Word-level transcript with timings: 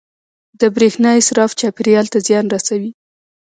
•د 0.59 0.61
برېښنا 0.75 1.11
اسراف 1.21 1.51
چاپېریال 1.59 2.05
ته 2.13 2.19
زیان 2.27 2.45
رسوي. 2.55 2.91